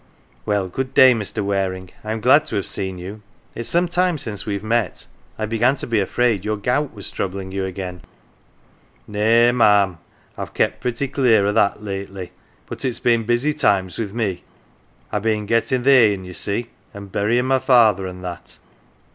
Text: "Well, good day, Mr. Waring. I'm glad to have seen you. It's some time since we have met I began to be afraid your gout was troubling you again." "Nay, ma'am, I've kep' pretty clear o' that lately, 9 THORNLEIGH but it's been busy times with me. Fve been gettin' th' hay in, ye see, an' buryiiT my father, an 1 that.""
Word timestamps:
"Well, 0.47 0.67
good 0.67 0.95
day, 0.95 1.13
Mr. 1.13 1.45
Waring. 1.45 1.91
I'm 2.03 2.21
glad 2.21 2.45
to 2.47 2.55
have 2.55 2.65
seen 2.65 2.97
you. 2.97 3.21
It's 3.53 3.69
some 3.69 3.87
time 3.87 4.17
since 4.17 4.47
we 4.47 4.55
have 4.55 4.63
met 4.63 5.05
I 5.37 5.45
began 5.45 5.75
to 5.75 5.85
be 5.85 5.99
afraid 5.99 6.43
your 6.43 6.57
gout 6.57 6.91
was 6.95 7.11
troubling 7.11 7.51
you 7.51 7.65
again." 7.65 8.01
"Nay, 9.07 9.51
ma'am, 9.51 9.99
I've 10.39 10.55
kep' 10.55 10.79
pretty 10.81 11.07
clear 11.07 11.45
o' 11.45 11.51
that 11.51 11.83
lately, 11.83 12.01
9 12.01 12.07
THORNLEIGH 12.13 12.31
but 12.65 12.83
it's 12.83 12.99
been 12.99 13.25
busy 13.25 13.53
times 13.53 13.99
with 13.99 14.11
me. 14.11 14.41
Fve 15.13 15.21
been 15.21 15.45
gettin' 15.45 15.83
th' 15.83 15.85
hay 15.85 16.15
in, 16.15 16.25
ye 16.25 16.33
see, 16.33 16.71
an' 16.95 17.09
buryiiT 17.09 17.45
my 17.45 17.59
father, 17.59 18.07
an 18.07 18.23
1 18.23 18.23
that."" 18.23 18.57